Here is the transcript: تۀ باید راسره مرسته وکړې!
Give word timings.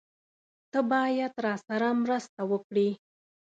تۀ 0.71 0.79
باید 0.91 1.33
راسره 1.45 1.89
مرسته 2.03 2.41
وکړې! 2.51 2.89